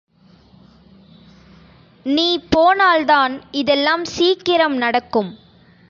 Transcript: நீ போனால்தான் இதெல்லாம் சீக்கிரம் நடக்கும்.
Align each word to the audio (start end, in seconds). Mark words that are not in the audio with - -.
நீ 2.05 2.39
போனால்தான் 2.49 3.41
இதெல்லாம் 3.51 4.05
சீக்கிரம் 4.05 4.77
நடக்கும். 4.77 5.31